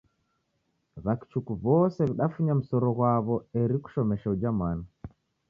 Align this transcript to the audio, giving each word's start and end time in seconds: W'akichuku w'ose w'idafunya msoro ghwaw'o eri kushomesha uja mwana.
W'akichuku 1.05 1.51
w'ose 1.63 2.01
w'idafunya 2.07 2.53
msoro 2.59 2.87
ghwaw'o 2.97 3.35
eri 3.61 3.77
kushomesha 3.83 4.27
uja 4.33 4.49
mwana. 4.57 4.85